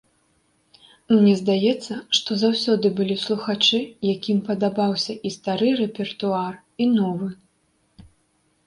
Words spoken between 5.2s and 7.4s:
і стары рэпертуар, і новы.